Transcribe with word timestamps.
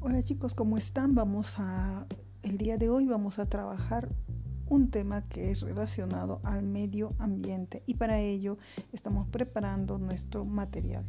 Hola 0.00 0.22
chicos, 0.22 0.54
¿cómo 0.54 0.78
están? 0.78 1.16
Vamos 1.16 1.56
a 1.58 2.06
el 2.44 2.56
día 2.56 2.78
de 2.78 2.88
hoy 2.88 3.08
vamos 3.08 3.40
a 3.40 3.46
trabajar 3.46 4.08
un 4.68 4.90
tema 4.90 5.22
que 5.28 5.50
es 5.50 5.62
relacionado 5.62 6.40
al 6.44 6.62
medio 6.62 7.16
ambiente 7.18 7.82
y 7.84 7.94
para 7.94 8.20
ello 8.20 8.58
estamos 8.92 9.26
preparando 9.26 9.98
nuestro 9.98 10.44
material. 10.44 11.04